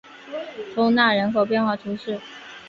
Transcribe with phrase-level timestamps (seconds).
[0.73, 2.19] 通讷人口变化图示